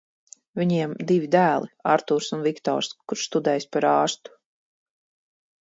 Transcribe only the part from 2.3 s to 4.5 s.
un Viktors, kurš studējis par ārstu.